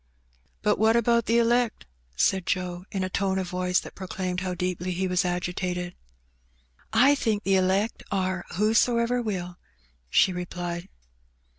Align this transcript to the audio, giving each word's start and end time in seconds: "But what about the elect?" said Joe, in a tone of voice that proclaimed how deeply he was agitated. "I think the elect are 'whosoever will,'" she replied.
"But 0.63 0.79
what 0.79 0.95
about 0.95 1.27
the 1.27 1.37
elect?" 1.37 1.85
said 2.15 2.47
Joe, 2.47 2.85
in 2.91 3.03
a 3.03 3.07
tone 3.09 3.37
of 3.37 3.47
voice 3.47 3.79
that 3.81 3.93
proclaimed 3.93 4.39
how 4.39 4.55
deeply 4.55 4.93
he 4.93 5.07
was 5.07 5.23
agitated. 5.23 5.93
"I 6.91 7.13
think 7.13 7.43
the 7.43 7.55
elect 7.55 8.01
are 8.11 8.43
'whosoever 8.53 9.21
will,'" 9.21 9.59
she 10.09 10.33
replied. 10.33 10.89